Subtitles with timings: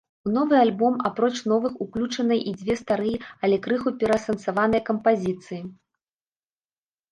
[0.27, 5.61] У новы альбом, апроч новых, уключаныя і дзве старыя, але крыху пераасэнсаваныя кампазіцыі.